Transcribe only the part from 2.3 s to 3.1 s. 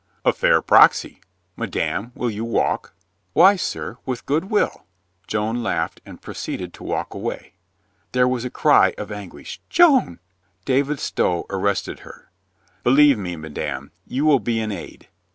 you walk?"